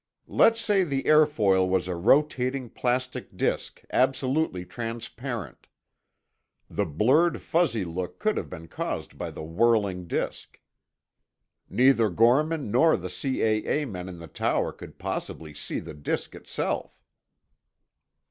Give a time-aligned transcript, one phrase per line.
[0.25, 5.67] "Let's say the airfoil was a rotating plastic disk, absolutely transparent.
[6.67, 10.59] The blurred, fuzzy look could have been caused by the whirling disk.
[11.69, 13.85] Neither Gorman nor the C.A.A.
[13.85, 17.03] men in the tower could possibly see the disk itself."